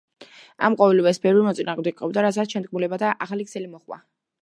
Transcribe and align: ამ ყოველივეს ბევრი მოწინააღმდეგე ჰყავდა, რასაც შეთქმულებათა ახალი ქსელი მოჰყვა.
ამ 0.69 0.77
ყოველივეს 0.79 1.21
ბევრი 1.27 1.45
მოწინააღმდეგე 1.49 1.95
ჰყავდა, 1.99 2.25
რასაც 2.29 2.57
შეთქმულებათა 2.57 3.15
ახალი 3.27 3.51
ქსელი 3.51 3.75
მოჰყვა. 3.77 4.05